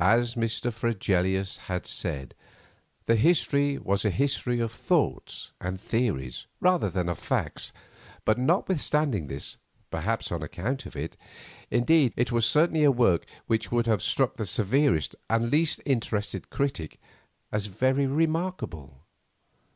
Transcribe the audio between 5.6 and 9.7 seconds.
and theories, rather than of facts, but notwithstanding this,